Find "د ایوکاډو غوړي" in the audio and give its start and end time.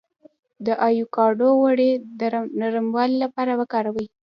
0.65-1.91